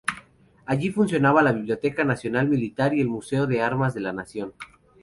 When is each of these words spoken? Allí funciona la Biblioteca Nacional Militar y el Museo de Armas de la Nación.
Allí 0.65 0.89
funciona 0.89 1.31
la 1.31 1.51
Biblioteca 1.51 2.03
Nacional 2.03 2.49
Militar 2.49 2.95
y 2.95 3.01
el 3.01 3.07
Museo 3.07 3.45
de 3.45 3.61
Armas 3.61 3.93
de 3.93 4.01
la 4.01 4.11
Nación. 4.13 4.51